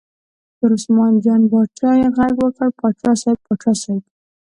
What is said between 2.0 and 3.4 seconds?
غږ وکړ: باچا صاحب،